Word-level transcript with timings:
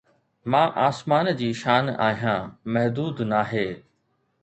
مان 0.51 0.69
آسمان 0.87 1.25
جي 1.43 1.49
شان 1.61 1.85
آهيان، 2.07 2.43
محدود 2.73 3.17
ناهي 3.31 3.67